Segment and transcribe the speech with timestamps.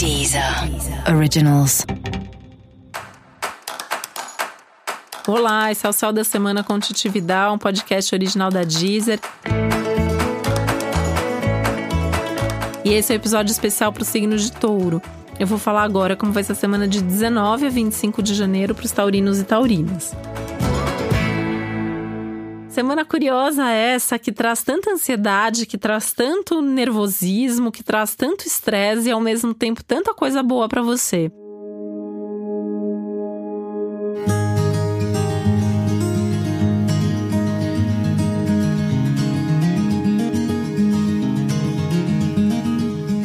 [0.00, 0.42] Deezer
[1.14, 1.84] Originals.
[5.28, 9.20] Olá, esse é o Céu da Semana com Titi Vidal, um podcast original da Deezer.
[12.82, 15.02] E esse é o um episódio especial para o signo de touro.
[15.38, 18.74] Eu vou falar agora como vai ser a semana de 19 a 25 de janeiro
[18.74, 20.16] para os taurinos e taurinas.
[22.70, 29.08] Semana curiosa essa que traz tanta ansiedade, que traz tanto nervosismo, que traz tanto estresse
[29.08, 31.32] e ao mesmo tempo tanta coisa boa para você.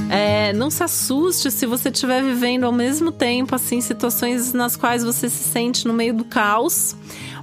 [0.10, 5.04] É, não se assuste se você estiver vivendo ao mesmo tempo assim situações nas quais
[5.04, 6.96] você se sente no meio do caos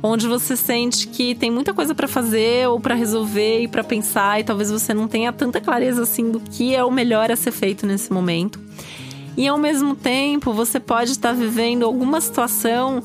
[0.02, 4.40] onde você sente que tem muita coisa para fazer ou para resolver e para pensar
[4.40, 7.52] e talvez você não tenha tanta clareza assim do que é o melhor a ser
[7.52, 8.58] feito nesse momento.
[9.36, 13.02] E ao mesmo tempo, você pode estar vivendo alguma situação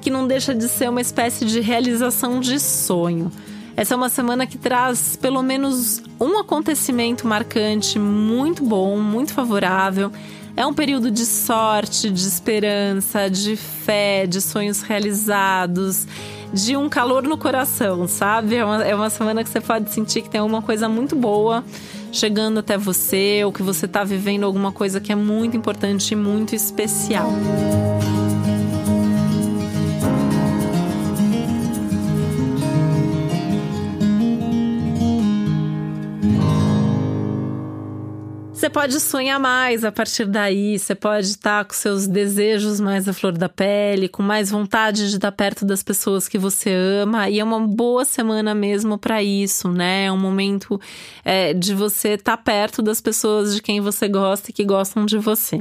[0.00, 3.32] que não deixa de ser uma espécie de realização de sonho.
[3.76, 10.12] Essa é uma semana que traz pelo menos um acontecimento marcante muito bom, muito favorável.
[10.56, 16.06] É um período de sorte, de esperança, de fé, de sonhos realizados,
[16.54, 18.54] de um calor no coração, sabe?
[18.54, 21.64] É uma, é uma semana que você pode sentir que tem alguma coisa muito boa
[22.12, 26.16] chegando até você, ou que você está vivendo alguma coisa que é muito importante e
[26.16, 27.28] muito especial.
[38.64, 43.12] Você pode sonhar mais a partir daí, você pode estar com seus desejos mais à
[43.12, 47.40] flor da pele, com mais vontade de estar perto das pessoas que você ama, e
[47.40, 50.06] é uma boa semana mesmo para isso, né?
[50.06, 50.80] É um momento
[51.22, 55.18] é, de você estar perto das pessoas de quem você gosta e que gostam de
[55.18, 55.60] você.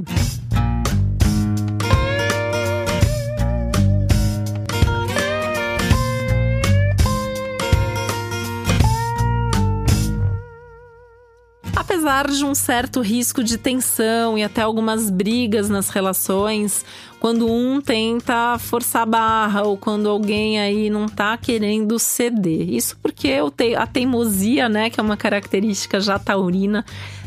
[12.04, 16.84] Apesar de um certo risco de tensão e até algumas brigas nas relações,
[17.18, 22.70] quando um tenta forçar a barra ou quando alguém aí não tá querendo ceder.
[22.70, 23.36] Isso porque
[23.78, 26.84] a teimosia, né, que é uma característica já taurina,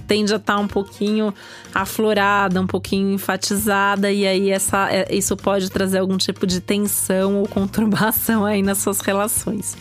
[0.07, 1.33] tende a estar tá um pouquinho
[1.75, 7.37] aflorada, um pouquinho enfatizada, e aí essa, é, isso pode trazer algum tipo de tensão
[7.37, 9.75] ou conturbação aí nas suas relações.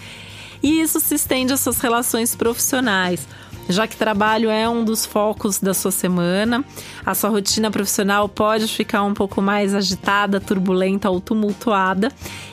[0.64, 3.28] E isso se estende às suas relações profissionais
[3.68, 6.64] já que trabalho é um dos focos da sua semana.
[7.06, 12.12] A sua rotina profissional pode ficar um pouco mais agitada, turbulenta ou tumultuada.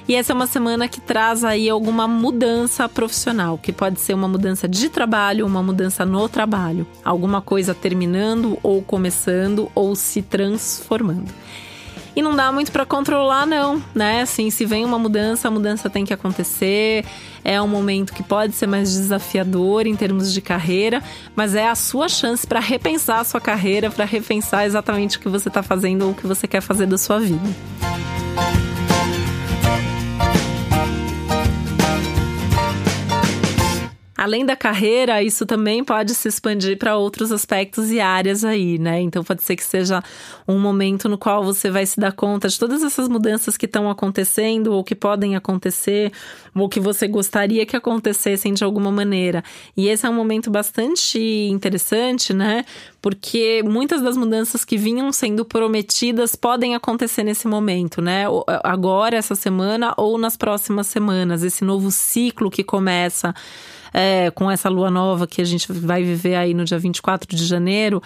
[0.08, 4.28] E essa é uma semana que traz aí alguma mudança profissional, que pode ser uma
[4.28, 11.32] mudança de trabalho, uma mudança no trabalho, alguma coisa terminando ou começando ou se transformando.
[12.14, 14.20] E não dá muito para controlar, não, né?
[14.20, 17.04] Assim, se vem uma mudança, a mudança tem que acontecer.
[17.42, 21.02] É um momento que pode ser mais desafiador em termos de carreira,
[21.34, 25.28] mas é a sua chance para repensar a sua carreira, para repensar exatamente o que
[25.28, 27.48] você está fazendo ou o que você quer fazer da sua vida.
[34.22, 39.00] Além da carreira, isso também pode se expandir para outros aspectos e áreas aí, né?
[39.00, 40.00] Então pode ser que seja
[40.46, 43.90] um momento no qual você vai se dar conta de todas essas mudanças que estão
[43.90, 46.12] acontecendo ou que podem acontecer,
[46.54, 49.42] ou que você gostaria que acontecessem de alguma maneira.
[49.76, 52.64] E esse é um momento bastante interessante, né?
[53.00, 58.26] Porque muitas das mudanças que vinham sendo prometidas podem acontecer nesse momento, né?
[58.62, 63.34] Agora, essa semana ou nas próximas semanas, esse novo ciclo que começa
[63.92, 67.44] é, com essa lua nova que a gente vai viver aí no dia 24 de
[67.44, 68.02] janeiro,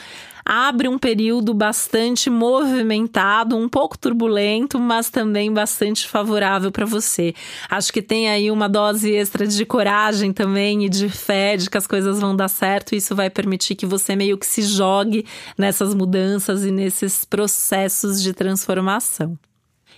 [0.47, 7.35] abre um período bastante movimentado, um pouco turbulento, mas também bastante favorável para você.
[7.69, 11.77] Acho que tem aí uma dose extra de coragem também e de fé de que
[11.77, 12.95] as coisas vão dar certo.
[12.95, 15.27] E isso vai permitir que você meio que se jogue
[15.59, 19.37] nessas mudanças e nesses processos de transformação.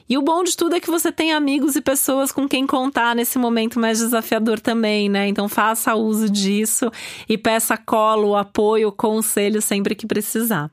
[0.07, 3.15] E o bom de tudo é que você tem amigos e pessoas com quem contar
[3.15, 5.29] nesse momento mais desafiador também, né?
[5.29, 6.91] Então faça uso disso
[7.29, 10.71] e peça colo, apoio, conselho sempre que precisar.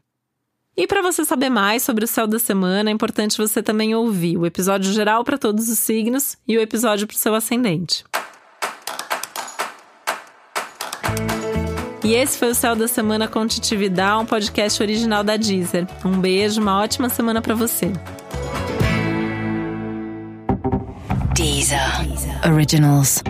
[0.77, 4.37] E para você saber mais sobre o céu da semana, é importante você também ouvir
[4.37, 8.03] o episódio geral para todos os signos e o episódio para o seu ascendente.
[12.03, 15.87] E esse foi o Céu da Semana com Titi Vidal, um podcast original da Deezer.
[16.05, 17.91] Um beijo, uma ótima semana para você.
[21.75, 22.45] Deezer.
[22.45, 23.21] Originals.